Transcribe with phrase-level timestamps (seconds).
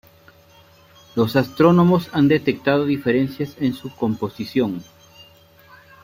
[1.15, 4.83] Los astrónomos han detectado diferencias en su composición.